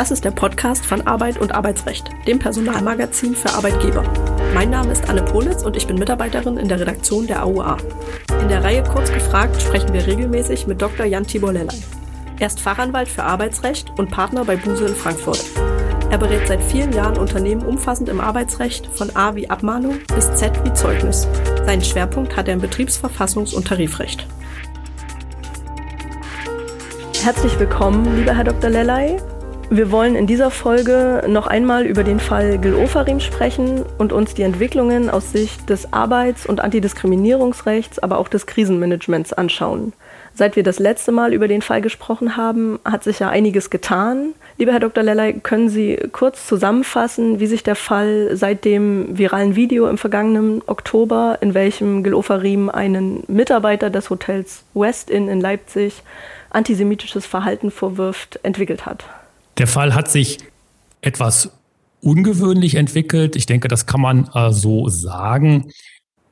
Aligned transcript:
Das 0.00 0.10
ist 0.10 0.24
der 0.24 0.30
Podcast 0.30 0.86
von 0.86 1.06
Arbeit 1.06 1.36
und 1.36 1.54
Arbeitsrecht, 1.54 2.08
dem 2.26 2.38
Personalmagazin 2.38 3.36
für 3.36 3.50
Arbeitgeber. 3.50 4.02
Mein 4.54 4.70
Name 4.70 4.92
ist 4.92 5.06
Anne 5.10 5.20
Politz 5.20 5.62
und 5.62 5.76
ich 5.76 5.86
bin 5.86 5.98
Mitarbeiterin 5.98 6.56
in 6.56 6.68
der 6.68 6.80
Redaktion 6.80 7.26
der 7.26 7.44
AUA. 7.44 7.76
In 8.40 8.48
der 8.48 8.64
Reihe 8.64 8.82
Kurz 8.82 9.12
gefragt 9.12 9.60
sprechen 9.60 9.92
wir 9.92 10.06
regelmäßig 10.06 10.66
mit 10.66 10.80
Dr. 10.80 11.04
Jan 11.04 11.26
Tibor 11.26 11.52
Lellay. 11.52 11.82
Er 12.38 12.46
ist 12.46 12.60
Fachanwalt 12.60 13.10
für 13.10 13.24
Arbeitsrecht 13.24 13.92
und 13.98 14.10
Partner 14.10 14.46
bei 14.46 14.56
Buse 14.56 14.86
in 14.86 14.94
Frankfurt. 14.94 15.44
Er 16.08 16.16
berät 16.16 16.48
seit 16.48 16.62
vielen 16.62 16.94
Jahren 16.94 17.18
Unternehmen 17.18 17.66
umfassend 17.66 18.08
im 18.08 18.22
Arbeitsrecht, 18.22 18.86
von 18.86 19.14
A 19.14 19.34
wie 19.34 19.50
Abmahnung 19.50 19.98
bis 20.14 20.34
Z 20.34 20.64
wie 20.64 20.72
Zeugnis. 20.72 21.28
Seinen 21.66 21.84
Schwerpunkt 21.84 22.38
hat 22.38 22.48
er 22.48 22.54
im 22.54 22.62
Betriebsverfassungs- 22.62 23.54
und 23.54 23.66
Tarifrecht. 23.66 24.26
Herzlich 27.22 27.60
willkommen, 27.60 28.16
lieber 28.16 28.34
Herr 28.34 28.44
Dr. 28.44 28.70
Lellay. 28.70 29.18
Wir 29.72 29.92
wollen 29.92 30.16
in 30.16 30.26
dieser 30.26 30.50
Folge 30.50 31.22
noch 31.28 31.46
einmal 31.46 31.86
über 31.86 32.02
den 32.02 32.18
Fall 32.18 32.58
Gil 32.58 32.74
Ofarim 32.74 33.20
sprechen 33.20 33.84
und 33.98 34.12
uns 34.12 34.34
die 34.34 34.42
Entwicklungen 34.42 35.08
aus 35.08 35.30
Sicht 35.30 35.70
des 35.70 35.92
Arbeits- 35.92 36.44
und 36.44 36.60
Antidiskriminierungsrechts, 36.60 38.00
aber 38.00 38.18
auch 38.18 38.26
des 38.26 38.46
Krisenmanagements 38.46 39.32
anschauen. 39.32 39.92
Seit 40.34 40.56
wir 40.56 40.64
das 40.64 40.80
letzte 40.80 41.12
Mal 41.12 41.32
über 41.32 41.46
den 41.46 41.62
Fall 41.62 41.82
gesprochen 41.82 42.36
haben, 42.36 42.80
hat 42.84 43.04
sich 43.04 43.20
ja 43.20 43.28
einiges 43.28 43.70
getan. 43.70 44.34
Lieber 44.58 44.72
Herr 44.72 44.80
Dr. 44.80 45.04
Lellay, 45.04 45.34
können 45.34 45.68
Sie 45.68 45.96
kurz 46.10 46.48
zusammenfassen, 46.48 47.38
wie 47.38 47.46
sich 47.46 47.62
der 47.62 47.76
Fall 47.76 48.30
seit 48.32 48.64
dem 48.64 49.16
viralen 49.16 49.54
Video 49.54 49.86
im 49.86 49.98
vergangenen 49.98 50.62
Oktober, 50.66 51.38
in 51.42 51.54
welchem 51.54 52.02
Gil 52.02 52.14
Ofarim 52.14 52.70
einen 52.70 53.22
Mitarbeiter 53.28 53.88
des 53.88 54.10
Hotels 54.10 54.64
West 54.74 55.10
Inn 55.10 55.28
in 55.28 55.40
Leipzig 55.40 56.02
antisemitisches 56.50 57.24
Verhalten 57.24 57.70
vorwirft, 57.70 58.40
entwickelt 58.42 58.84
hat? 58.84 59.04
Der 59.58 59.66
Fall 59.66 59.94
hat 59.94 60.10
sich 60.10 60.38
etwas 61.00 61.50
ungewöhnlich 62.00 62.76
entwickelt. 62.76 63.36
Ich 63.36 63.46
denke, 63.46 63.68
das 63.68 63.86
kann 63.86 64.00
man 64.00 64.30
äh, 64.34 64.52
so 64.52 64.88
sagen. 64.88 65.70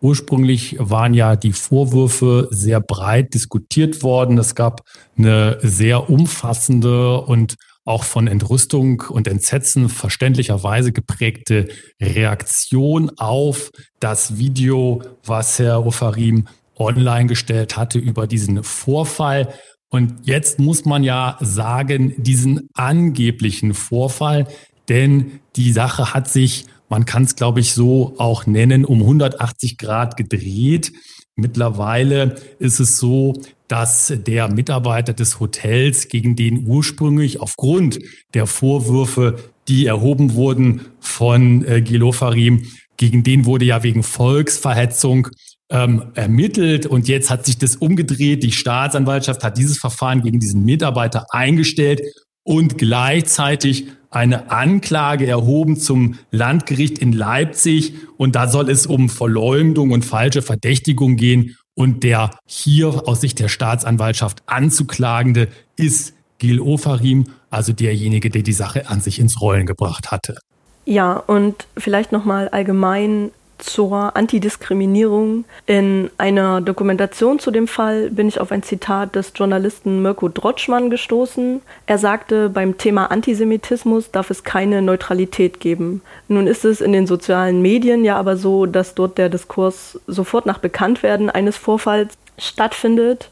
Ursprünglich 0.01 0.77
waren 0.79 1.13
ja 1.13 1.35
die 1.35 1.53
Vorwürfe 1.53 2.49
sehr 2.51 2.81
breit 2.81 3.35
diskutiert 3.35 4.03
worden. 4.03 4.39
Es 4.39 4.55
gab 4.55 4.83
eine 5.17 5.59
sehr 5.61 6.09
umfassende 6.09 7.21
und 7.21 7.57
auch 7.85 8.05
von 8.05 8.27
Entrüstung 8.27 9.03
und 9.09 9.27
Entsetzen 9.27 9.89
verständlicherweise 9.89 10.93
geprägte 10.93 11.69
Reaktion 12.01 13.11
auf 13.17 13.71
das 13.99 14.37
Video, 14.37 15.03
was 15.25 15.59
Herr 15.59 15.85
Ofarim 15.85 16.47
online 16.77 17.27
gestellt 17.27 17.77
hatte 17.77 17.99
über 17.99 18.27
diesen 18.27 18.63
Vorfall. 18.63 19.55
Und 19.91 20.15
jetzt 20.25 20.59
muss 20.59 20.85
man 20.85 21.03
ja 21.03 21.39
sagen, 21.41 22.15
diesen 22.19 22.69
angeblichen 22.75 23.75
Vorfall, 23.75 24.47
denn 24.89 25.41
die 25.57 25.73
Sache 25.73 26.15
hat 26.15 26.29
sich, 26.29 26.67
man 26.89 27.05
kann 27.05 27.25
es 27.25 27.37
glaube 27.37 27.61
ich 27.61 27.73
so 27.73 28.15
auch 28.19 28.47
nennen, 28.47 28.85
um 28.85 29.01
180 29.01 29.79
Grad 29.79 30.17
gedreht. 30.17 30.93
Mittlerweile 31.37 32.37
ist 32.59 32.81
es 32.81 32.99
so, 32.99 33.35
dass 33.69 34.13
der 34.27 34.49
Mitarbeiter 34.49 35.13
des 35.13 35.41
Hotels, 35.41 36.09
gegen 36.09 36.37
den 36.37 36.67
ursprünglich 36.67 37.41
aufgrund 37.41 37.99
der 38.35 38.47
Vorwürfe, 38.47 39.37
die 39.69 39.87
erhoben 39.87 40.35
wurden 40.35 40.81
von 41.01 41.65
äh, 41.65 42.13
Farim, 42.13 42.67
gegen 42.97 43.23
den 43.23 43.45
wurde 43.45 43.67
ja 43.67 43.83
wegen 43.83 44.03
Volksverhetzung 44.03 45.29
ähm, 45.71 46.13
ermittelt 46.15 46.87
und 46.87 47.09
jetzt 47.09 47.31
hat 47.31 47.47
sich 47.47 47.59
das 47.59 47.77
umgedreht. 47.77 48.43
Die 48.43 48.53
Staatsanwaltschaft 48.53 49.45
hat 49.45 49.59
dieses 49.59 49.79
Verfahren 49.79 50.23
gegen 50.23 50.41
diesen 50.41 50.65
Mitarbeiter 50.65 51.27
eingestellt 51.31 52.03
und 52.43 52.79
gleichzeitig 52.79 53.89
eine 54.11 54.51
Anklage 54.51 55.27
erhoben 55.27 55.77
zum 55.77 56.19
Landgericht 56.31 56.99
in 56.99 57.13
Leipzig. 57.13 57.95
Und 58.17 58.35
da 58.37 58.49
soll 58.49 58.71
es 58.71 58.87
um 58.87 59.11
Verleumdung 59.11 59.91
und 59.91 60.05
falsche 60.05 60.41
Verdächtigung 60.41 61.17
gehen. 61.17 61.57
Und 61.75 62.03
der 62.03 62.31
hier 62.47 63.07
aus 63.07 63.21
Sicht 63.21 63.39
der 63.39 63.49
Staatsanwaltschaft 63.49 64.43
anzuklagende 64.47 65.49
ist 65.77 66.15
Gil 66.39 66.61
Ofarim, 66.61 67.27
also 67.51 67.73
derjenige, 67.73 68.31
der 68.31 68.43
die 68.43 68.53
Sache 68.53 68.89
an 68.89 69.01
sich 69.01 69.19
ins 69.19 69.41
Rollen 69.41 69.67
gebracht 69.67 70.11
hatte. 70.11 70.39
Ja, 70.87 71.13
und 71.13 71.67
vielleicht 71.77 72.13
nochmal 72.13 72.49
allgemein 72.49 73.31
zur 73.59 74.17
Antidiskriminierung. 74.17 75.45
In 75.67 76.11
einer 76.19 76.61
Dokumentation 76.61 77.39
zu 77.39 77.51
dem 77.51 77.67
Fall 77.67 78.11
bin 78.11 78.29
ich 78.29 78.41
auf 78.41 78.53
ein 78.53 78.63
Zitat 78.63 79.15
des 79.15 79.33
Journalisten 79.35 80.03
Mirko 80.03 80.29
Drotschmann 80.29 80.91
gestoßen. 80.91 81.61
Er 81.87 81.99
sagte, 81.99 82.49
beim 82.49 82.79
Thema 82.79 83.11
Antisemitismus 83.11 84.11
darf 84.11 84.31
es 84.31 84.45
keine 84.45 84.83
Neutralität 84.83 85.61
geben. 85.61 86.03
Nun 86.29 86.47
ist 86.47 86.65
es 86.65 86.81
in 86.81 86.93
den 86.93 87.07
sozialen 87.07 87.63
Medien 87.63 88.05
ja 88.05 88.17
aber 88.17 88.37
so, 88.37 88.67
dass 88.67 88.95
dort 88.95 89.19
der 89.19 89.29
Diskurs 89.29 90.01
sofort 90.07 90.47
nach 90.47 90.59
Bekanntwerden 90.59 91.31
eines 91.31 91.57
Vorfalls 91.57 92.15
stattfindet 92.39 93.31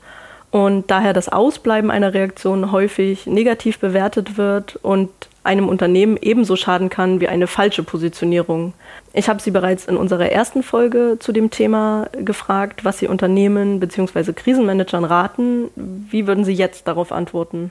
und 0.50 0.90
daher 0.90 1.12
das 1.12 1.28
Ausbleiben 1.28 1.90
einer 1.90 2.14
Reaktion 2.14 2.72
häufig 2.72 3.26
negativ 3.26 3.78
bewertet 3.78 4.38
wird 4.38 4.76
und 4.76 5.10
einem 5.46 5.68
Unternehmen 5.68 6.18
ebenso 6.20 6.56
schaden 6.56 6.90
kann 6.90 7.20
wie 7.20 7.28
eine 7.28 7.46
falsche 7.46 7.82
Positionierung. 7.82 8.74
Ich 9.14 9.28
habe 9.28 9.40
Sie 9.40 9.50
bereits 9.50 9.86
in 9.86 9.96
unserer 9.96 10.30
ersten 10.30 10.62
Folge 10.62 11.16
zu 11.18 11.32
dem 11.32 11.50
Thema 11.50 12.08
gefragt, 12.12 12.84
was 12.84 12.98
Sie 12.98 13.08
Unternehmen 13.08 13.80
bzw. 13.80 14.32
Krisenmanagern 14.34 15.04
raten. 15.04 15.70
Wie 15.74 16.26
würden 16.26 16.44
Sie 16.44 16.52
jetzt 16.52 16.86
darauf 16.86 17.12
antworten? 17.12 17.70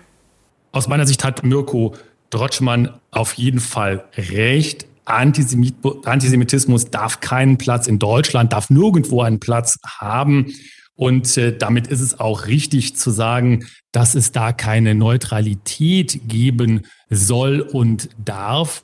Aus 0.72 0.88
meiner 0.88 1.06
Sicht 1.06 1.24
hat 1.24 1.44
Mirko 1.44 1.94
Drotschmann 2.32 2.90
auf 3.12 3.34
jeden 3.34 3.60
Fall 3.60 4.06
recht. 4.18 4.88
Antisemitismus 5.06 6.90
darf 6.90 7.20
keinen 7.20 7.58
Platz 7.58 7.88
in 7.88 8.00
Deutschland, 8.00 8.52
darf 8.54 8.70
nirgendwo 8.70 9.22
einen 9.22 9.40
Platz 9.40 9.78
haben. 9.86 10.48
Und 10.96 11.38
äh, 11.38 11.56
damit 11.58 11.88
ist 11.88 12.02
es 12.02 12.20
auch 12.20 12.48
richtig 12.48 12.96
zu 12.96 13.12
sagen, 13.12 13.66
dass 13.92 14.16
es 14.16 14.32
da 14.32 14.54
keine 14.54 14.96
Neutralität 14.96 16.22
geben 16.28 16.84
soll 17.10 17.62
und 17.62 18.10
darf. 18.24 18.84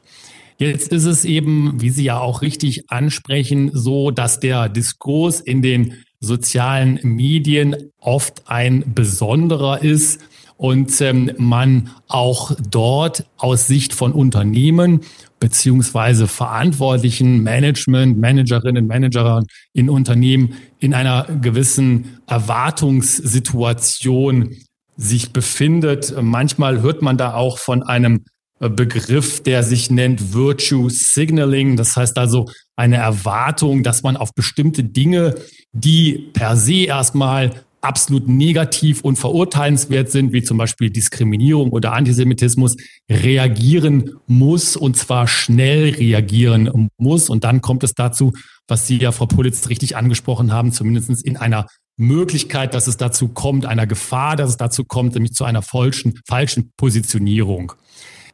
Jetzt 0.58 0.92
ist 0.92 1.06
es 1.06 1.26
eben, 1.26 1.82
wie 1.82 1.90
Sie 1.90 2.04
ja 2.04 2.20
auch 2.20 2.42
richtig 2.42 2.92
ansprechen, 2.92 3.72
so, 3.74 4.12
dass 4.12 4.40
der 4.40 4.70
Diskurs 4.70 5.40
in 5.40 5.62
den 5.62 6.04
sozialen 6.20 7.00
Medien 7.02 7.92
oft 8.00 8.44
ein 8.46 8.84
besonderer 8.94 9.82
ist 9.82 10.22
und 10.62 11.02
ähm, 11.02 11.32
man 11.40 11.90
auch 12.08 12.52
dort 12.70 13.26
aus 13.38 13.66
Sicht 13.66 13.96
von 13.96 14.12
Unternehmen 14.12 15.00
beziehungsweise 15.40 16.28
verantwortlichen 16.28 17.42
Management, 17.42 18.20
Managerinnen, 18.20 18.86
Manager 18.86 19.44
in 19.74 19.90
Unternehmen 19.90 20.54
in 20.78 20.94
einer 20.94 21.26
gewissen 21.42 22.20
Erwartungssituation 22.28 24.56
sich 24.98 25.34
befindet. 25.34 26.14
Manchmal 26.22 26.84
hört 26.84 27.02
man 27.02 27.18
da 27.18 27.34
auch 27.34 27.58
von 27.58 27.82
einem 27.82 28.26
Begriff, 28.60 29.42
der 29.42 29.64
sich 29.64 29.90
nennt 29.90 30.36
Virtue 30.36 30.92
Signaling. 30.92 31.76
Das 31.76 31.98
heißt 31.98 32.20
also 32.20 32.48
eine 32.76 32.98
Erwartung, 32.98 33.82
dass 33.82 34.04
man 34.04 34.16
auf 34.16 34.36
bestimmte 34.36 34.84
Dinge, 34.84 35.34
die 35.72 36.30
per 36.34 36.56
se 36.56 36.84
erstmal 36.84 37.64
absolut 37.82 38.28
negativ 38.28 39.02
und 39.02 39.18
verurteilenswert 39.18 40.10
sind, 40.12 40.34
wie 40.34 40.44
zum 40.44 40.58
Beispiel 40.58 40.90
Diskriminierung 40.90 41.72
oder 41.72 41.94
Antisemitismus, 41.94 42.78
reagieren 43.10 44.12
muss 44.28 44.76
und 44.76 44.96
zwar 44.96 45.28
schnell 45.28 45.90
reagieren 45.96 46.90
muss. 46.98 47.30
Und 47.30 47.44
dann 47.44 47.62
kommt 47.62 47.84
es 47.84 47.94
dazu, 47.94 48.34
was 48.68 48.88
Sie 48.88 48.98
ja, 48.98 49.12
Frau 49.12 49.26
Pulitz, 49.26 49.68
richtig 49.70 49.98
angesprochen 49.98 50.54
haben, 50.54 50.72
zumindest 50.72 51.24
in 51.24 51.38
einer 51.38 51.68
Möglichkeit, 51.98 52.74
dass 52.74 52.88
es 52.88 52.98
dazu 52.98 53.28
kommt, 53.28 53.66
einer 53.66 53.88
Gefahr, 53.88 54.36
dass 54.36 54.52
es 54.52 54.58
dazu 54.58 54.84
kommt, 54.84 55.16
nämlich 55.16 55.34
zu 55.34 55.44
einer 55.44 55.62
falschen, 55.62 56.20
falschen 56.28 56.72
Positionierung. 56.78 57.74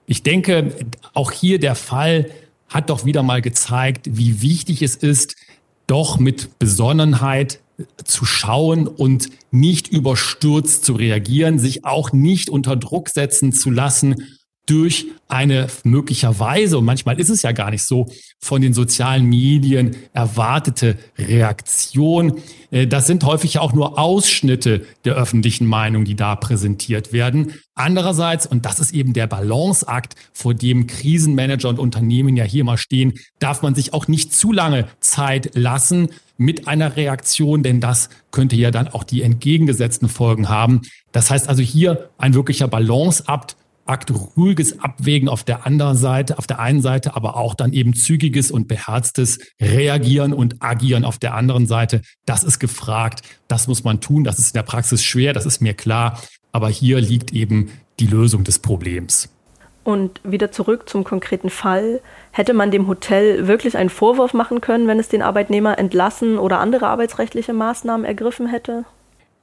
Ich 0.05 0.23
denke, 0.23 0.73
auch 1.13 1.31
hier 1.31 1.59
der 1.59 1.75
Fall 1.75 2.29
hat 2.69 2.89
doch 2.89 3.05
wieder 3.05 3.23
mal 3.23 3.41
gezeigt, 3.41 4.07
wie 4.11 4.41
wichtig 4.41 4.81
es 4.81 4.95
ist, 4.95 5.35
doch 5.85 6.19
mit 6.19 6.59
Besonnenheit 6.59 7.59
zu 8.03 8.25
schauen 8.25 8.87
und 8.87 9.29
nicht 9.51 9.87
überstürzt 9.87 10.83
zu 10.83 10.93
reagieren, 10.93 11.59
sich 11.59 11.85
auch 11.85 12.11
nicht 12.11 12.49
unter 12.49 12.75
Druck 12.75 13.09
setzen 13.09 13.53
zu 13.53 13.69
lassen 13.69 14.15
durch 14.67 15.07
eine 15.29 15.67
möglicherweise, 15.83 16.77
und 16.77 16.85
manchmal 16.85 17.19
ist 17.19 17.29
es 17.29 17.41
ja 17.41 17.53
gar 17.53 17.71
nicht 17.71 17.85
so, 17.85 18.07
von 18.39 18.61
den 18.61 18.73
sozialen 18.73 19.25
Medien 19.25 19.95
erwartete 20.13 20.97
Reaktion. 21.17 22.39
Äh, 22.69 22.85
das 22.85 23.07
sind 23.07 23.23
häufig 23.23 23.59
auch 23.59 23.73
nur 23.73 23.97
Ausschnitte 23.97 24.85
der 25.05 25.15
öffentlichen 25.15 25.65
Meinung, 25.65 26.03
die 26.03 26.15
da 26.15 26.35
präsentiert 26.35 27.13
werden. 27.13 27.53
Andererseits, 27.75 28.45
und 28.45 28.65
das 28.65 28.79
ist 28.79 28.93
eben 28.93 29.13
der 29.13 29.27
Balanceakt, 29.27 30.15
vor 30.33 30.53
dem 30.53 30.85
Krisenmanager 30.85 31.69
und 31.69 31.79
Unternehmen 31.79 32.35
ja 32.35 32.43
hier 32.43 32.65
mal 32.65 32.77
stehen, 32.77 33.13
darf 33.39 33.61
man 33.61 33.73
sich 33.73 33.93
auch 33.93 34.07
nicht 34.07 34.33
zu 34.33 34.51
lange 34.51 34.87
Zeit 34.99 35.51
lassen, 35.55 36.09
mit 36.37 36.67
einer 36.67 36.95
Reaktion, 36.95 37.63
denn 37.63 37.81
das 37.81 38.09
könnte 38.31 38.55
ja 38.55 38.71
dann 38.71 38.87
auch 38.87 39.03
die 39.03 39.21
entgegengesetzten 39.21 40.09
Folgen 40.09 40.49
haben. 40.49 40.81
Das 41.11 41.29
heißt 41.29 41.49
also 41.49 41.61
hier 41.61 42.09
ein 42.17 42.33
wirklicher 42.33 42.67
Balanceakt 42.67 43.55
Akt 43.87 44.11
ruhiges 44.11 44.79
Abwägen 44.79 45.29
auf 45.29 45.43
der 45.43 45.65
anderen 45.65 45.97
Seite, 45.97 46.37
auf 46.37 46.47
der 46.47 46.59
einen 46.59 46.81
Seite, 46.81 47.15
aber 47.15 47.37
auch 47.37 47.55
dann 47.55 47.73
eben 47.73 47.93
zügiges 47.93 48.51
und 48.51 48.67
beherztes 48.67 49.39
Reagieren 49.61 50.33
und 50.33 50.61
Agieren 50.61 51.05
auf 51.05 51.17
der 51.17 51.33
anderen 51.33 51.67
Seite. 51.67 52.01
Das 52.25 52.43
ist 52.43 52.59
gefragt. 52.59 53.21
Das 53.47 53.67
muss 53.67 53.83
man 53.83 54.01
tun. 54.01 54.23
Das 54.23 54.39
ist 54.39 54.49
in 54.49 54.57
der 54.59 54.63
Praxis 54.63 55.03
schwer. 55.03 55.33
Das 55.33 55.45
ist 55.45 55.61
mir 55.61 55.73
klar. 55.73 56.21
Aber 56.51 56.69
hier 56.69 56.99
liegt 56.99 57.33
eben 57.33 57.69
die 57.99 58.07
Lösung 58.07 58.43
des 58.43 58.59
Problems. 58.59 59.29
Und 59.87 60.19
wieder 60.25 60.51
zurück 60.51 60.89
zum 60.89 61.05
konkreten 61.05 61.49
Fall. 61.49 62.01
Hätte 62.31 62.53
man 62.53 62.71
dem 62.71 62.89
Hotel 62.89 63.47
wirklich 63.47 63.77
einen 63.77 63.89
Vorwurf 63.89 64.33
machen 64.33 64.59
können, 64.59 64.85
wenn 64.85 64.99
es 64.99 65.07
den 65.07 65.21
Arbeitnehmer 65.21 65.79
entlassen 65.79 66.37
oder 66.39 66.59
andere 66.59 66.87
arbeitsrechtliche 66.87 67.53
Maßnahmen 67.53 68.05
ergriffen 68.05 68.47
hätte? 68.47 68.83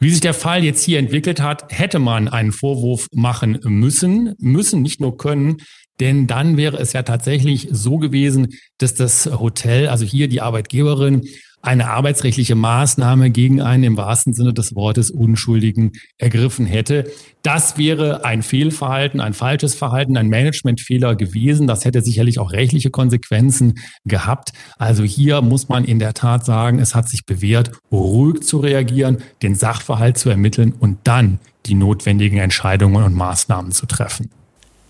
Wie 0.00 0.11
sich 0.11 0.20
der 0.20 0.35
Fall 0.35 0.62
jetzt 0.62 0.82
hier 0.85 0.99
entwickelt 0.99 1.41
hat, 1.41 1.73
hätte 1.73 1.99
man 1.99 2.29
einen 2.29 2.52
Vorwurf 2.52 3.06
machen 3.11 3.58
müssen, 3.64 4.35
müssen 4.38 4.82
nicht 4.82 5.00
nur 5.00 5.17
können, 5.17 5.62
denn 5.99 6.26
dann 6.26 6.58
wäre 6.58 6.76
es 6.76 6.93
ja 6.93 7.05
tatsächlich 7.05 7.69
so 7.70 7.96
gewesen, 7.96 8.49
dass 8.76 8.93
das 8.93 9.25
Hotel, 9.25 9.88
also 9.88 10.05
hier 10.05 10.29
die 10.29 10.43
Arbeitgeberin, 10.43 11.26
eine 11.64 11.90
arbeitsrechtliche 11.90 12.55
Maßnahme 12.55 13.31
gegen 13.31 13.62
einen 13.62 13.84
im 13.84 13.96
wahrsten 13.96 14.34
Sinne 14.34 14.52
des 14.52 14.75
Wortes 14.75 15.11
Unschuldigen 15.11 15.93
ergriffen 16.19 16.66
hätte. 16.66 17.11
Das 17.43 17.78
wäre 17.78 18.25
ein 18.25 18.43
Fehlverhalten, 18.43 19.20
ein 19.20 19.34
falsches 19.34 19.75
Verhalten, 19.75 20.16
ein 20.16 20.28
Managementfehler 20.28 21.16
gewesen. 21.16 21.66
Das 21.66 21.84
hätte 21.84 22.02
sicherlich 22.02 22.38
auch 22.38 22.52
rechtliche 22.52 22.90
Konsequenzen 22.90 23.75
gehabt. 24.05 24.52
Also 24.78 25.05
hier 25.05 25.40
muss 25.40 25.69
man 25.69 25.84
in 25.84 25.99
der 25.99 26.14
Tat 26.14 26.44
sagen, 26.44 26.78
es 26.78 26.94
hat 26.94 27.08
sich 27.08 27.25
bewährt, 27.25 27.72
ruhig 27.90 28.43
zu 28.43 28.58
reagieren, 28.58 29.19
den 29.43 29.55
Sachverhalt 29.55 30.19
zu 30.19 30.28
ermitteln 30.28 30.75
und 30.78 30.99
dann 31.05 31.38
die 31.67 31.75
notwendigen 31.75 32.38
Entscheidungen 32.38 33.02
und 33.02 33.14
Maßnahmen 33.14 33.72
zu 33.72 33.87
treffen. 33.87 34.31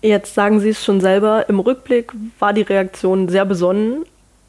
Jetzt 0.01 0.35
sagen 0.35 0.59
Sie 0.59 0.69
es 0.69 0.83
schon 0.83 1.01
selber, 1.01 1.49
im 1.49 1.59
Rückblick 1.59 2.11
war 2.37 2.53
die 2.53 2.61
Reaktion 2.61 3.29
sehr 3.29 3.45
besonnen 3.45 4.05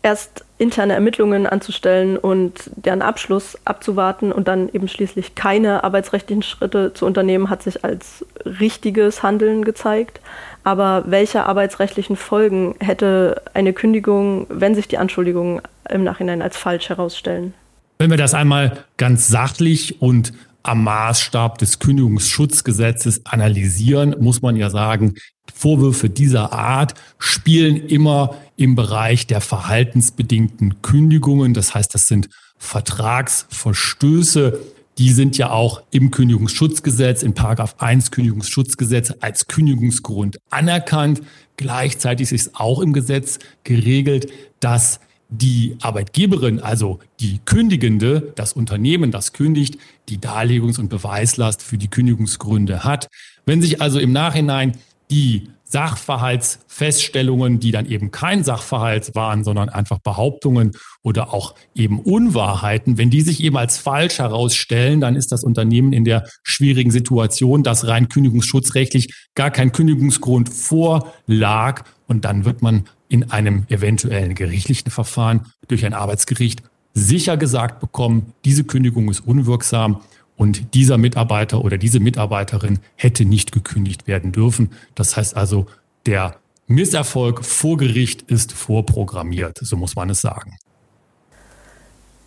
erst 0.06 0.44
interne 0.56 0.92
Ermittlungen 0.92 1.48
anzustellen 1.48 2.16
und 2.16 2.70
deren 2.76 3.02
Abschluss 3.02 3.58
abzuwarten 3.64 4.30
und 4.30 4.46
dann 4.46 4.68
eben 4.72 4.86
schließlich 4.86 5.34
keine 5.34 5.82
arbeitsrechtlichen 5.82 6.44
Schritte 6.44 6.94
zu 6.94 7.06
unternehmen, 7.06 7.50
hat 7.50 7.64
sich 7.64 7.84
als 7.84 8.24
richtiges 8.44 9.24
Handeln 9.24 9.64
gezeigt. 9.64 10.20
Aber 10.62 11.02
welche 11.08 11.44
arbeitsrechtlichen 11.46 12.14
Folgen 12.14 12.76
hätte 12.78 13.42
eine 13.52 13.72
Kündigung, 13.72 14.46
wenn 14.48 14.76
sich 14.76 14.86
die 14.86 14.96
Anschuldigungen 14.96 15.60
im 15.90 16.04
Nachhinein 16.04 16.40
als 16.40 16.56
falsch 16.56 16.88
herausstellen? 16.88 17.52
Wenn 17.98 18.10
wir 18.10 18.16
das 18.16 18.32
einmal 18.32 18.84
ganz 18.98 19.26
sachlich 19.26 20.00
und 20.00 20.32
am 20.66 20.84
Maßstab 20.84 21.58
des 21.58 21.78
Kündigungsschutzgesetzes 21.78 23.24
analysieren, 23.24 24.16
muss 24.20 24.42
man 24.42 24.56
ja 24.56 24.70
sagen, 24.70 25.14
Vorwürfe 25.54 26.10
dieser 26.10 26.52
Art 26.52 26.94
spielen 27.18 27.76
immer 27.76 28.36
im 28.56 28.74
Bereich 28.74 29.26
der 29.26 29.40
verhaltensbedingten 29.40 30.82
Kündigungen. 30.82 31.54
Das 31.54 31.74
heißt, 31.74 31.94
das 31.94 32.08
sind 32.08 32.28
Vertragsverstöße. 32.58 34.60
Die 34.98 35.12
sind 35.12 35.38
ja 35.38 35.50
auch 35.50 35.82
im 35.90 36.10
Kündigungsschutzgesetz, 36.10 37.22
in 37.22 37.34
Paragraph 37.34 37.76
1 37.78 38.10
Kündigungsschutzgesetz 38.10 39.14
als 39.20 39.46
Kündigungsgrund 39.46 40.38
anerkannt. 40.50 41.22
Gleichzeitig 41.56 42.32
ist 42.32 42.54
auch 42.54 42.80
im 42.80 42.92
Gesetz 42.92 43.38
geregelt, 43.64 44.30
dass 44.60 45.00
die 45.28 45.76
Arbeitgeberin, 45.80 46.60
also 46.60 47.00
die 47.20 47.40
Kündigende, 47.44 48.32
das 48.36 48.52
Unternehmen, 48.52 49.10
das 49.10 49.32
kündigt, 49.32 49.78
die 50.08 50.18
Darlegungs- 50.18 50.78
und 50.78 50.88
Beweislast 50.88 51.62
für 51.62 51.78
die 51.78 51.88
Kündigungsgründe 51.88 52.84
hat. 52.84 53.08
Wenn 53.44 53.60
sich 53.60 53.82
also 53.82 53.98
im 53.98 54.12
Nachhinein 54.12 54.72
die 55.10 55.48
Sachverhaltsfeststellungen, 55.68 57.58
die 57.58 57.72
dann 57.72 57.86
eben 57.86 58.12
kein 58.12 58.44
Sachverhalt 58.44 59.14
waren, 59.14 59.42
sondern 59.42 59.68
einfach 59.68 59.98
Behauptungen 59.98 60.72
oder 61.02 61.34
auch 61.34 61.54
eben 61.74 61.98
Unwahrheiten, 62.00 62.98
wenn 62.98 63.10
die 63.10 63.20
sich 63.20 63.42
eben 63.42 63.56
als 63.56 63.76
falsch 63.76 64.20
herausstellen, 64.20 65.00
dann 65.00 65.16
ist 65.16 65.32
das 65.32 65.42
Unternehmen 65.42 65.92
in 65.92 66.04
der 66.04 66.24
schwierigen 66.44 66.92
Situation, 66.92 67.64
dass 67.64 67.86
rein 67.86 68.08
kündigungsschutzrechtlich 68.08 69.12
gar 69.34 69.50
kein 69.50 69.72
Kündigungsgrund 69.72 70.48
vorlag. 70.48 71.82
Und 72.06 72.24
dann 72.24 72.44
wird 72.44 72.62
man 72.62 72.84
in 73.08 73.30
einem 73.30 73.64
eventuellen 73.68 74.34
gerichtlichen 74.34 74.90
Verfahren 74.90 75.46
durch 75.66 75.84
ein 75.84 75.94
Arbeitsgericht 75.94 76.62
sicher 76.94 77.36
gesagt 77.36 77.80
bekommen, 77.80 78.32
diese 78.44 78.64
Kündigung 78.64 79.10
ist 79.10 79.20
unwirksam 79.20 80.00
und 80.36 80.74
dieser 80.74 80.98
Mitarbeiter 80.98 81.64
oder 81.64 81.78
diese 81.78 82.00
Mitarbeiterin 82.00 82.78
hätte 82.94 83.24
nicht 83.24 83.52
gekündigt 83.52 84.06
werden 84.06 84.32
dürfen. 84.32 84.70
Das 84.94 85.16
heißt 85.16 85.36
also, 85.36 85.66
der 86.04 86.36
Misserfolg 86.66 87.44
vor 87.44 87.76
Gericht 87.76 88.22
ist 88.22 88.52
vorprogrammiert, 88.52 89.58
so 89.60 89.76
muss 89.76 89.96
man 89.96 90.10
es 90.10 90.20
sagen. 90.20 90.58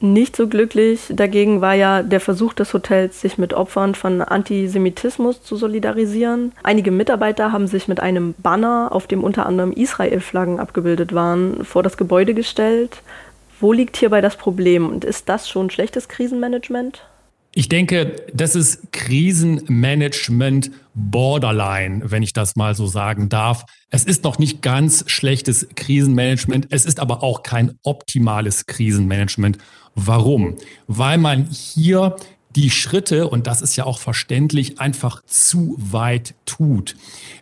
Nicht 0.02 0.38
so 0.38 0.48
glücklich 0.48 1.08
dagegen 1.10 1.60
war 1.60 1.74
ja 1.74 2.04
der 2.04 2.22
Versuch 2.22 2.54
des 2.54 2.74
Hotels, 2.74 3.20
sich 3.20 3.38
mit 3.38 3.54
Opfern 3.54 3.96
von 3.96 4.22
Antisemitismus 4.22 5.44
zu 5.44 5.58
solidarisieren. 5.58 6.54
Einige 6.64 6.90
Mitarbeiter 6.90 7.52
haben 7.52 7.68
sich 7.68 7.90
mit 7.90 8.00
einem 8.00 8.34
Banner, 8.38 8.90
auf 8.94 9.08
dem 9.08 9.26
unter 9.26 9.46
anderem 9.46 9.74
Israel-Flaggen 9.74 10.62
abgebildet 10.62 11.14
waren, 11.14 11.66
vor 11.66 11.84
das 11.84 11.98
Gebäude 11.98 12.34
gestellt. 12.34 13.02
Wo 13.60 13.74
liegt 13.74 13.98
hierbei 13.98 14.22
das 14.22 14.38
Problem 14.38 14.88
und 14.88 15.04
ist 15.04 15.28
das 15.28 15.50
schon 15.50 15.70
schlechtes 15.70 16.08
Krisenmanagement? 16.08 17.04
Ich 17.52 17.68
denke, 17.68 18.16
das 18.32 18.56
ist 18.56 18.92
Krisenmanagement 18.92 20.70
Borderline, 20.94 22.12
wenn 22.12 22.22
ich 22.22 22.34
das 22.34 22.56
mal 22.56 22.76
so 22.76 22.86
sagen 22.86 23.28
darf. 23.28 23.66
Es 23.90 24.04
ist 24.04 24.24
noch 24.24 24.38
nicht 24.38 24.62
ganz 24.62 25.04
schlechtes 25.08 25.68
Krisenmanagement. 25.76 26.68
Es 26.70 26.86
ist 26.86 27.00
aber 27.00 27.24
auch 27.24 27.42
kein 27.42 27.74
optimales 27.82 28.68
Krisenmanagement. 28.68 29.58
Warum? 29.96 30.58
Weil 30.88 31.18
man 31.18 31.48
hier 31.50 32.16
die 32.56 32.72
Schritte, 32.72 33.28
und 33.28 33.46
das 33.46 33.62
ist 33.62 33.76
ja 33.76 33.86
auch 33.86 34.00
verständlich, 34.00 34.80
einfach 34.80 35.22
zu 35.26 35.76
weit 35.78 36.34
tut. 36.46 36.96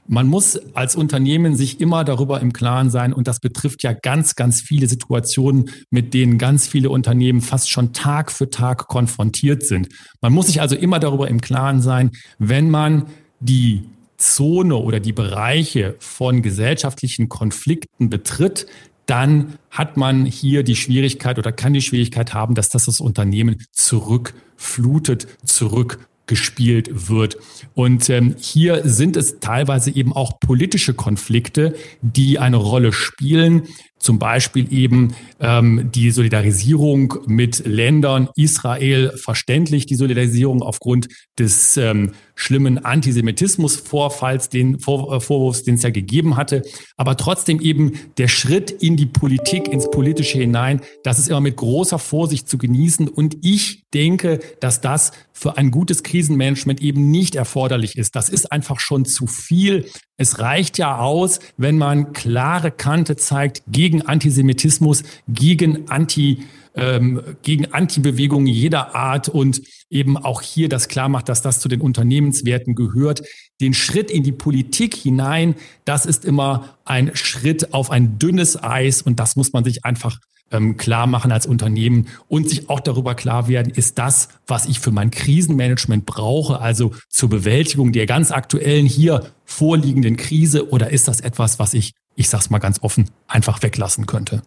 Man 0.08 0.28
muss 0.28 0.60
als 0.74 0.96
Unternehmen 0.96 1.56
sich 1.56 1.80
immer 1.80 2.04
darüber 2.04 2.42
im 2.42 2.52
Klaren 2.52 2.90
sein, 2.90 3.14
und 3.14 3.28
das 3.28 3.40
betrifft 3.40 3.84
ja 3.84 3.94
ganz, 3.94 4.36
ganz 4.36 4.62
viele 4.62 4.88
Situationen, 4.88 5.70
mit 5.90 6.14
denen 6.14 6.38
ganz 6.38 6.68
viele 6.68 6.90
Unternehmen 6.90 7.42
fast 7.42 7.70
schon 7.70 7.94
Tag 7.94 8.32
für 8.32 8.50
Tag 8.50 8.88
konfrontiert 8.88 9.64
sind. 9.64 9.90
Man 10.22 10.34
muss 10.34 10.48
sich 10.48 10.60
also 10.60 10.76
immer 10.76 11.00
darüber 11.00 11.30
im 11.30 11.40
Klaren 11.40 11.82
sein, 11.82 12.12
wenn 12.38 12.70
man 12.70 13.06
die 13.40 13.84
Zone 14.18 14.76
oder 14.76 15.00
die 15.00 15.14
Bereiche 15.14 15.96
von 16.00 16.42
gesellschaftlichen 16.42 17.30
Konflikten 17.30 18.10
betritt, 18.10 18.66
dann 19.08 19.58
hat 19.72 19.98
man 19.98 20.26
hier 20.26 20.64
die 20.64 20.76
Schwierigkeit 20.76 21.40
oder 21.40 21.52
kann 21.52 21.74
die 21.74 21.82
Schwierigkeit 21.82 22.34
haben, 22.34 22.54
dass 22.54 22.70
das 22.70 22.86
das 22.86 23.00
Unternehmen 23.00 23.66
zurückflutet, 23.72 25.28
zurückgespielt 25.44 27.10
wird. 27.10 27.38
Und 27.74 28.10
ähm, 28.10 28.36
hier 28.38 28.82
sind 28.88 29.18
es 29.18 29.40
teilweise 29.40 29.92
eben 29.96 30.14
auch 30.14 30.40
politische 30.40 30.94
Konflikte, 30.94 31.74
die 32.02 32.38
eine 32.38 32.58
Rolle 32.58 32.94
spielen. 32.94 33.64
Zum 34.00 34.20
Beispiel 34.20 34.72
eben 34.72 35.16
ähm, 35.40 35.90
die 35.94 36.12
Solidarisierung 36.12 37.16
mit 37.26 37.66
Ländern, 37.66 38.30
Israel 38.36 39.14
verständlich, 39.18 39.86
die 39.86 39.96
Solidarisierung 39.96 40.62
aufgrund 40.62 41.08
des 41.40 41.78
ähm, 41.78 42.12
schlimmen 42.36 42.86
Antisemitismusvorfalls, 42.86 44.50
den 44.50 44.80
Vor 44.80 45.14
äh, 45.14 45.20
Vorwurfs, 45.20 45.64
den 45.64 45.76
es 45.76 45.84
ja 45.84 45.90
gegeben 45.90 46.38
hatte. 46.38 46.62
Aber 46.96 47.18
trotzdem 47.18 47.60
eben 47.60 47.94
der 48.18 48.28
Schritt 48.28 48.72
in 48.72 48.98
die 48.98 49.08
Politik, 49.08 49.68
ins 49.68 49.90
Politische 49.90 50.38
hinein, 50.38 50.82
das 51.04 51.18
ist 51.20 51.30
immer 51.30 51.42
mit 51.42 51.56
großer 51.56 52.00
Vorsicht 52.00 52.48
zu 52.48 52.58
genießen. 52.58 53.08
Und 53.08 53.38
ich 53.42 53.86
denke, 53.94 54.40
dass 54.60 54.80
das 54.80 55.12
für 55.34 55.58
ein 55.58 55.72
gutes 55.72 56.04
Krisenmanagement 56.04 56.82
eben 56.82 57.10
nicht 57.10 57.36
erforderlich 57.36 57.98
ist. 57.98 58.16
Das 58.16 58.30
ist 58.30 58.52
einfach 58.52 58.80
schon 58.80 59.06
zu 59.06 59.28
viel. 59.28 59.86
Es 60.18 60.40
reicht 60.40 60.80
ja 60.80 60.98
aus, 60.98 61.40
wenn 61.58 61.78
man 61.78 62.12
klare 62.12 62.72
Kante 62.72 63.16
zeigt 63.16 63.62
gegen 63.68 64.02
Antisemitismus, 64.02 65.04
gegen 65.28 65.90
Anti 65.90 66.44
ähm, 66.78 67.22
gegen 67.42 67.74
Antibewegungen 67.74 68.48
jeder 68.48 68.96
Art 68.96 69.30
und 69.30 69.62
eben 69.90 70.16
auch 70.16 70.42
hier 70.42 70.70
das 70.70 70.88
klar 70.88 71.10
macht, 71.10 71.28
dass 71.28 71.42
das 71.42 71.60
zu 71.60 71.68
den 71.68 71.82
Unternehmenswerten 71.82 72.76
gehört. 72.76 73.24
Den 73.60 73.74
Schritt 73.74 74.12
in 74.12 74.24
die 74.24 74.32
Politik 74.32 74.96
hinein, 74.96 75.56
das 75.86 76.06
ist 76.06 76.24
immer 76.24 76.78
ein 76.86 77.16
Schritt 77.16 77.74
auf 77.74 77.90
ein 77.90 78.20
dünnes 78.20 78.62
Eis 78.62 79.02
und 79.02 79.20
das 79.20 79.36
muss 79.36 79.54
man 79.54 79.64
sich 79.64 79.86
einfach 79.86 80.20
ähm, 80.52 80.78
klar 80.78 81.08
machen 81.08 81.32
als 81.32 81.46
Unternehmen 81.46 82.08
und 82.28 82.50
sich 82.50 82.70
auch 82.70 82.80
darüber 82.80 83.16
klar 83.16 83.48
werden, 83.48 83.72
ist 83.74 83.98
das, 83.98 84.30
was 84.46 84.66
ich 84.66 84.80
für 84.80 84.92
mein 84.92 85.12
Krisenmanagement 85.12 86.06
brauche, 86.06 86.60
also 86.60 86.92
zur 87.10 87.30
Bewältigung 87.30 87.92
der 87.92 88.06
ganz 88.06 88.32
aktuellen 88.32 88.86
hier 88.86 89.32
vorliegenden 89.46 90.18
Krise 90.18 90.70
oder 90.70 90.90
ist 90.92 91.08
das 91.08 91.20
etwas, 91.20 91.60
was 91.60 91.74
ich, 91.74 91.94
ich 92.16 92.30
sag's 92.30 92.50
mal 92.50 92.60
ganz 92.60 92.82
offen, 92.82 93.10
einfach 93.28 93.62
weglassen 93.64 94.06
könnte? 94.06 94.42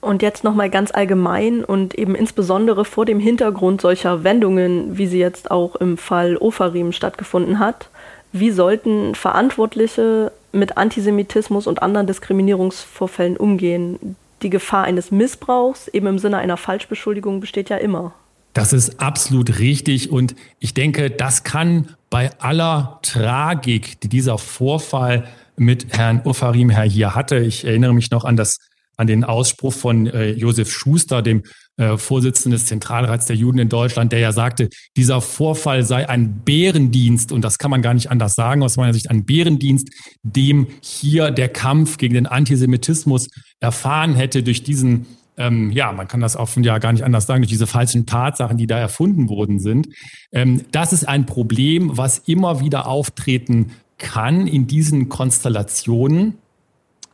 Und 0.00 0.20
jetzt 0.20 0.42
nochmal 0.42 0.68
ganz 0.68 0.90
allgemein 0.90 1.64
und 1.64 1.94
eben 1.94 2.16
insbesondere 2.16 2.84
vor 2.84 3.06
dem 3.06 3.20
Hintergrund 3.20 3.80
solcher 3.80 4.24
Wendungen, 4.24 4.98
wie 4.98 5.06
sie 5.06 5.20
jetzt 5.20 5.52
auch 5.52 5.76
im 5.76 5.96
Fall 5.96 6.36
Ofarim 6.36 6.90
stattgefunden 6.90 7.60
hat. 7.60 7.88
Wie 8.32 8.50
sollten 8.50 9.14
Verantwortliche 9.14 10.32
mit 10.50 10.76
Antisemitismus 10.76 11.68
und 11.68 11.82
anderen 11.82 12.08
Diskriminierungsvorfällen 12.08 13.36
umgehen? 13.36 14.16
Die 14.42 14.50
Gefahr 14.50 14.84
eines 14.84 15.10
Missbrauchs, 15.10 15.88
eben 15.88 16.06
im 16.06 16.18
Sinne 16.18 16.38
einer 16.38 16.56
Falschbeschuldigung, 16.56 17.40
besteht 17.40 17.70
ja 17.70 17.76
immer. 17.76 18.14
Das 18.54 18.72
ist 18.72 19.00
absolut 19.00 19.58
richtig 19.58 20.10
und 20.10 20.34
ich 20.58 20.74
denke, 20.74 21.10
das 21.10 21.42
kann 21.44 21.94
bei 22.10 22.30
aller 22.38 22.98
Tragik, 23.02 24.00
die 24.00 24.08
dieser 24.08 24.36
Vorfall 24.36 25.24
mit 25.56 25.96
Herrn 25.96 26.20
Ufarim 26.24 26.70
hier 26.70 27.14
hatte, 27.14 27.38
ich 27.38 27.64
erinnere 27.64 27.94
mich 27.94 28.10
noch 28.10 28.24
an 28.24 28.36
das 28.36 28.58
an 28.96 29.06
den 29.06 29.24
Ausspruch 29.24 29.72
von 29.72 30.06
äh, 30.06 30.30
Josef 30.30 30.70
Schuster, 30.70 31.22
dem 31.22 31.42
äh, 31.76 31.96
Vorsitzenden 31.96 32.52
des 32.52 32.66
Zentralrats 32.66 33.26
der 33.26 33.36
Juden 33.36 33.58
in 33.58 33.68
Deutschland, 33.68 34.12
der 34.12 34.18
ja 34.18 34.32
sagte, 34.32 34.68
dieser 34.96 35.20
Vorfall 35.20 35.84
sei 35.84 36.08
ein 36.08 36.42
Bärendienst, 36.44 37.32
und 37.32 37.42
das 37.42 37.58
kann 37.58 37.70
man 37.70 37.82
gar 37.82 37.94
nicht 37.94 38.10
anders 38.10 38.34
sagen, 38.34 38.62
aus 38.62 38.76
meiner 38.76 38.92
Sicht 38.92 39.10
ein 39.10 39.24
Bärendienst, 39.24 39.88
dem 40.22 40.66
hier 40.82 41.30
der 41.30 41.48
Kampf 41.48 41.96
gegen 41.96 42.14
den 42.14 42.26
Antisemitismus 42.26 43.28
erfahren 43.60 44.14
hätte 44.14 44.42
durch 44.42 44.62
diesen 44.62 45.06
ähm, 45.38 45.70
ja, 45.70 45.92
man 45.92 46.08
kann 46.08 46.20
das 46.20 46.36
auch 46.36 46.50
ja 46.56 46.76
gar 46.78 46.92
nicht 46.92 47.04
anders 47.04 47.26
sagen, 47.26 47.40
durch 47.40 47.50
diese 47.50 47.66
falschen 47.66 48.04
Tatsachen, 48.04 48.58
die 48.58 48.66
da 48.66 48.78
erfunden 48.78 49.30
worden 49.30 49.60
sind. 49.60 49.88
Ähm, 50.30 50.62
das 50.72 50.92
ist 50.92 51.08
ein 51.08 51.24
Problem, 51.24 51.96
was 51.96 52.18
immer 52.18 52.60
wieder 52.60 52.86
auftreten 52.86 53.72
kann 53.96 54.46
in 54.46 54.66
diesen 54.66 55.08
Konstellationen. 55.08 56.34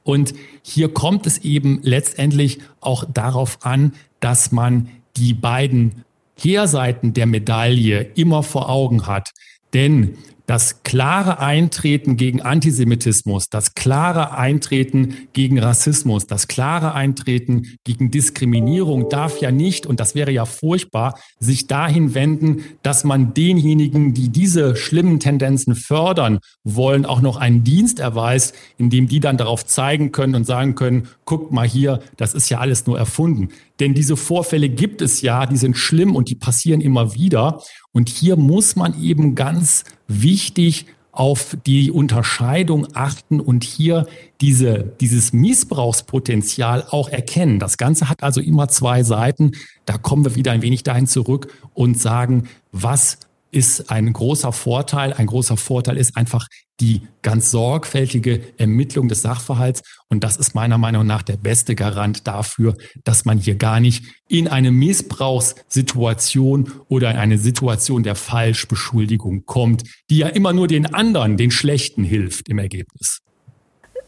Und 0.09 0.33
hier 0.63 0.89
kommt 0.89 1.27
es 1.27 1.37
eben 1.37 1.81
letztendlich 1.83 2.61
auch 2.81 3.05
darauf 3.13 3.59
an, 3.61 3.93
dass 4.21 4.53
man 4.53 4.89
die 5.19 5.35
beiden 5.35 6.03
Kehrseiten 6.39 7.13
der 7.13 7.27
Medaille 7.27 8.01
immer 8.15 8.43
vor 8.43 8.71
Augen 8.71 9.07
hat. 9.07 9.33
Denn 9.75 10.17
das 10.49 10.83
klare 10.83 11.41
Eintreten 11.41 12.17
gegen 12.17 12.41
Antisemitismus, 12.41 13.51
das 13.51 13.75
klare 13.75 14.33
Eintreten 14.33 15.29
gegen 15.35 15.59
Rassismus, 15.59 16.27
das 16.27 16.49
klare 16.49 16.95
Eintreten 16.95 17.77
gegen 17.85 18.11
Diskriminierung 18.11 19.11
darf 19.11 19.43
ja 19.43 19.51
nicht, 19.51 19.85
und 19.85 20.01
das 20.01 20.15
wäre 20.15 20.31
ja 20.31 20.47
furchtbar, 20.47 21.21
sich 21.39 21.67
dahin 21.67 22.15
wenden, 22.15 22.65
dass 22.83 23.05
man 23.05 23.35
denjenigen, 23.35 24.15
die 24.15 24.31
diese 24.31 24.75
schlimmen 24.75 25.21
Tendenzen 25.21 25.75
fördern 25.75 26.39
wollen, 26.65 27.05
auch 27.05 27.21
noch 27.21 27.37
einen 27.37 27.63
Dienst 27.63 28.01
erweist, 28.01 28.55
indem 28.79 29.07
die 29.07 29.21
dann 29.21 29.37
darauf 29.37 29.67
zeigen 29.67 30.13
können 30.13 30.35
und 30.35 30.45
sagen 30.45 30.75
können, 30.75 31.09
guckt 31.27 31.53
mal 31.53 31.69
hier, 31.69 32.01
das 32.17 32.33
ist 32.33 32.49
ja 32.49 32.59
alles 32.59 32.87
nur 32.87 32.99
erfunden. 32.99 33.51
Denn 33.81 33.95
diese 33.95 34.17
Vorfälle 34.17 34.69
gibt 34.69 35.03
es 35.03 35.23
ja, 35.23 35.47
die 35.47 35.57
sind 35.57 35.77
schlimm 35.77 36.17
und 36.17 36.29
die 36.29 36.35
passieren 36.35 36.81
immer 36.81 37.15
wieder. 37.15 37.63
Und 37.93 38.09
hier 38.09 38.37
muss 38.37 38.77
man 38.77 39.01
eben 39.01 39.35
ganz 39.35 39.85
wichtig 40.09 40.87
auf 41.19 41.57
die 41.67 41.91
Unterscheidung 41.91 42.87
achten 42.95 43.41
und 43.41 43.65
hier 43.65 44.07
diese, 44.41 44.85
dieses 45.01 45.33
Missbrauchspotenzial 45.33 46.87
auch 46.91 47.09
erkennen. 47.09 47.59
Das 47.59 47.77
Ganze 47.77 48.09
hat 48.09 48.23
also 48.23 48.41
immer 48.41 48.69
zwei 48.69 49.03
Seiten. 49.03 49.53
Da 49.85 49.99
kommen 49.99 50.25
wir 50.25 50.37
wieder 50.37 50.53
ein 50.53 50.63
wenig 50.63 50.85
dahin 50.85 51.09
zurück 51.09 51.53
und 51.75 51.99
sagen, 51.99 52.49
was 52.71 53.19
ist 53.51 53.91
ein 53.91 54.13
großer 54.13 54.53
Vorteil. 54.53 55.13
Ein 55.13 55.27
großer 55.27 55.57
Vorteil 55.57 55.97
ist 55.97 56.17
einfach 56.17 56.47
die 56.81 57.03
ganz 57.23 57.51
sorgfältige 57.51 58.41
Ermittlung 58.57 59.09
des 59.09 59.23
Sachverhalts. 59.23 59.83
Und 60.09 60.25
das 60.25 60.37
ist 60.37 60.55
meiner 60.55 60.79
Meinung 60.79 61.07
nach 61.07 61.23
der 61.23 61.37
beste 61.37 61.75
Garant 61.75 62.27
dafür, 62.27 62.77
dass 63.05 63.25
man 63.25 63.39
hier 63.39 63.57
gar 63.57 63.81
nicht 63.81 64.05
in 64.29 64.49
eine 64.49 64.71
Missbrauchssituation 64.71 66.73
oder 66.89 67.11
in 67.11 67.17
eine 67.17 67.39
Situation 67.39 68.03
der 68.03 68.15
Falschbeschuldigung 68.15 69.45
kommt, 69.47 69.85
die 70.11 70.19
ja 70.19 70.29
immer 70.29 70.53
nur 70.53 70.69
den 70.69 70.87
anderen, 70.87 71.37
den 71.37 71.51
Schlechten 71.51 72.05
hilft 72.05 72.49
im 72.49 72.59
Ergebnis 72.59 73.21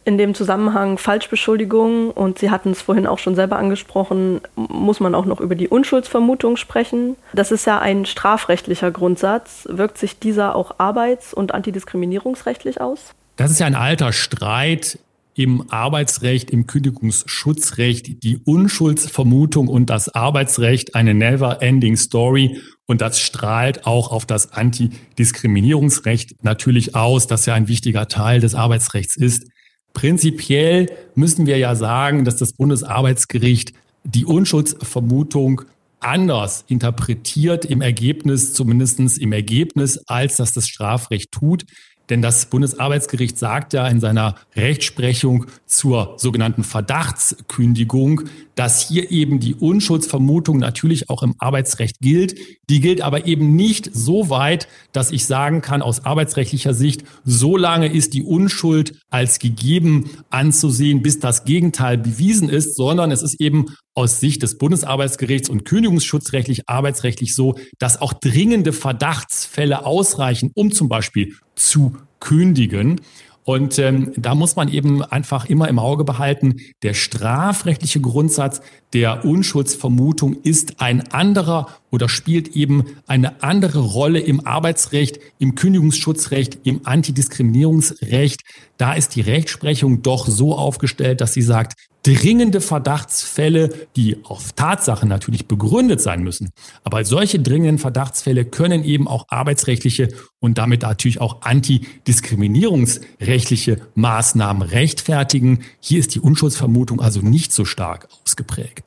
in 0.05 0.17
dem 0.17 0.35
Zusammenhang 0.35 0.99
Falschbeschuldigungen 0.99 2.11
und 2.11 2.39
Sie 2.39 2.51
hatten 2.51 2.71
es 2.71 2.83
vorhin 2.83 3.07
auch 3.07 3.19
schon 3.19 3.35
selber 3.35 3.59
angesprochen, 3.59 4.41
muss 4.57 5.01
man 5.01 5.15
auch 5.15 5.27
noch 5.27 5.41
über 5.41 5.55
die 5.55 5.69
Unschuldsvermutung 5.69 6.57
sprechen. 6.57 7.17
Das 7.33 7.53
ist 7.53 7.67
ja 7.67 7.79
ein 7.79 8.07
strafrechtlicher 8.07 8.91
Grundsatz. 8.91 9.69
Wirkt 9.71 9.99
sich 9.99 10.19
dieser 10.19 10.57
auch 10.57 10.79
arbeits- 10.79 11.35
und 11.35 11.53
antidiskriminierungsrechtlich 11.53 12.81
aus? 12.81 13.15
Das 13.37 13.51
ist 13.51 13.61
ja 13.61 13.67
ein 13.67 13.75
alter 13.75 14.13
Streit 14.13 14.99
im 15.35 15.71
Arbeitsrecht, 15.71 16.51
im 16.51 16.67
Kündigungsschutzrecht, 16.67 18.23
die 18.23 18.39
Unschuldsvermutung 18.45 19.69
und 19.69 19.89
das 19.89 20.09
Arbeitsrecht 20.09 20.95
eine 20.95 21.15
never-ending 21.15 21.97
Story. 21.97 22.61
Und 22.87 23.01
das 23.01 23.21
strahlt 23.21 23.87
auch 23.87 24.11
auf 24.11 24.27
das 24.27 24.53
Antidiskriminierungsrecht 24.53 26.43
natürlich 26.43 26.97
aus, 26.97 27.27
das 27.27 27.47
ja 27.47 27.55
ein 27.55 27.69
wichtiger 27.69 28.09
Teil 28.09 28.41
des 28.41 28.55
Arbeitsrechts 28.55 29.17
ist. 29.17 29.47
Prinzipiell 29.93 30.87
müssen 31.15 31.47
wir 31.47 31.59
ja 31.59 31.75
sagen, 31.75 32.25
dass 32.25 32.37
das 32.37 32.53
Bundesarbeitsgericht 32.53 33.73
die 34.05 34.25
Unschuldsvermutung 34.25 35.63
anders 36.01 36.65
interpretiert 36.69 37.65
im 37.65 37.83
Ergebnis, 37.83 38.55
zumindestens 38.55 39.19
im 39.19 39.33
Ergebnis, 39.33 39.99
als 40.07 40.37
dass 40.37 40.53
das 40.53 40.67
Strafrecht 40.69 41.31
tut. 41.33 41.65
Denn 42.09 42.23
das 42.23 42.47
Bundesarbeitsgericht 42.47 43.39
sagt 43.39 43.73
ja 43.73 43.87
in 43.87 44.01
seiner 44.01 44.35
Rechtsprechung 44.57 45.47
zur 45.67 46.15
sogenannten 46.17 46.65
Verdachtskündigung, 46.65 48.23
dass 48.61 48.87
hier 48.87 49.11
eben 49.11 49.41
die 49.41 49.55
Unschuldsvermutung 49.55 50.59
natürlich 50.59 51.09
auch 51.09 51.23
im 51.23 51.35
Arbeitsrecht 51.39 51.99
gilt. 52.01 52.39
Die 52.69 52.83
gilt 52.83 53.01
aber 53.01 53.27
eben 53.27 53.57
nicht 53.57 53.89
so 53.91 54.29
weit, 54.29 54.69
dass 54.93 55.13
ich 55.13 55.25
sagen 55.25 55.63
kann, 55.63 55.81
aus 55.81 56.05
arbeitsrechtlicher 56.05 56.75
Sicht, 56.75 57.05
so 57.25 57.57
lange 57.57 57.91
ist 57.91 58.13
die 58.13 58.23
Unschuld 58.23 59.01
als 59.09 59.39
gegeben 59.39 60.11
anzusehen, 60.29 61.01
bis 61.01 61.21
das 61.21 61.45
Gegenteil 61.47 61.97
bewiesen 61.97 62.51
ist, 62.51 62.77
sondern 62.77 63.11
es 63.13 63.23
ist 63.23 63.41
eben 63.41 63.65
aus 63.95 64.21
Sicht 64.21 64.43
des 64.43 64.59
Bundesarbeitsgerichts 64.59 65.49
und 65.49 65.65
kündigungsschutzrechtlich, 65.65 66.69
arbeitsrechtlich 66.69 67.35
so, 67.35 67.55
dass 67.79 68.03
auch 68.03 68.13
dringende 68.13 68.75
Verdachtsfälle 68.75 69.87
ausreichen, 69.87 70.51
um 70.55 70.71
zum 70.71 70.91
Beispiel 70.91 71.35
zu 71.55 71.97
kündigen. 72.21 73.01
Und 73.45 73.79
ähm, 73.79 74.13
da 74.17 74.35
muss 74.35 74.57
man 74.57 74.69
eben 74.69 75.03
einfach 75.03 75.47
immer 75.47 75.69
im 75.69 75.79
Auge 75.79 76.05
behalten, 76.05 76.57
der 76.83 76.95
strafrechtliche 76.95 78.01
Grundsatz 78.01 78.61
der 78.93 79.25
Unschuldsvermutung 79.25 80.35
ist 80.43 80.81
ein 80.81 81.13
anderer 81.13 81.69
oder 81.91 82.09
spielt 82.09 82.57
eben 82.57 82.85
eine 83.07 83.43
andere 83.43 83.81
Rolle 83.81 84.19
im 84.19 84.47
Arbeitsrecht, 84.47 85.21
im 85.39 85.55
Kündigungsschutzrecht, 85.55 86.59
im 86.65 86.81
Antidiskriminierungsrecht. 86.85 88.43
Da 88.79 88.95
ist 88.95 89.15
die 89.15 89.21
Rechtsprechung 89.21 90.03
doch 90.03 90.27
so 90.27 90.57
aufgestellt, 90.57 91.21
dass 91.21 91.35
sie 91.35 91.43
sagt, 91.43 91.75
dringende 92.03 92.61
Verdachtsfälle, 92.61 93.71
die 93.97 94.19
auf 94.25 94.53
Tatsachen 94.53 95.09
natürlich 95.09 95.47
begründet 95.47 96.01
sein 96.01 96.23
müssen. 96.23 96.51
Aber 96.83 97.05
solche 97.05 97.39
dringenden 97.41 97.79
Verdachtsfälle 97.79 98.47
können 98.47 98.83
eben 98.85 99.07
auch 99.07 99.27
arbeitsrechtliche 99.29 100.09
und 100.39 100.57
damit 100.59 100.83
natürlich 100.83 101.21
auch 101.21 101.43
antidiskriminierungsrechtliche 101.43 103.83
Maßnahmen 103.95 104.63
rechtfertigen. 104.63 105.61
Hier 105.81 106.01
ist 106.01 106.15
die 106.15 106.21
Unschuldsvermutung 106.21 107.03
also 107.03 107.21
nicht 107.21 107.53
so 107.53 107.67
stark 107.67 108.09
ausgeprägt. 108.25 108.80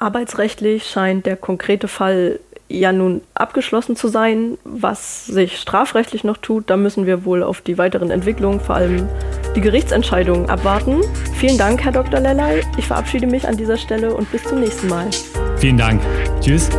Arbeitsrechtlich 0.00 0.86
scheint 0.86 1.26
der 1.26 1.36
konkrete 1.36 1.86
Fall 1.86 2.40
ja 2.68 2.92
nun 2.92 3.20
abgeschlossen 3.34 3.96
zu 3.96 4.08
sein. 4.08 4.56
Was 4.64 5.26
sich 5.26 5.58
strafrechtlich 5.58 6.24
noch 6.24 6.38
tut, 6.38 6.70
da 6.70 6.76
müssen 6.76 7.04
wir 7.04 7.24
wohl 7.24 7.42
auf 7.42 7.60
die 7.60 7.76
weiteren 7.76 8.10
Entwicklungen, 8.10 8.60
vor 8.60 8.76
allem 8.76 9.08
die 9.54 9.60
Gerichtsentscheidungen, 9.60 10.48
abwarten. 10.48 11.02
Vielen 11.34 11.58
Dank, 11.58 11.84
Herr 11.84 11.92
Dr. 11.92 12.20
Lellay. 12.20 12.62
Ich 12.78 12.86
verabschiede 12.86 13.26
mich 13.26 13.46
an 13.46 13.56
dieser 13.56 13.76
Stelle 13.76 14.14
und 14.14 14.30
bis 14.32 14.42
zum 14.44 14.60
nächsten 14.60 14.88
Mal. 14.88 15.10
Vielen 15.58 15.76
Dank. 15.76 16.00
Tschüss. 16.40 16.70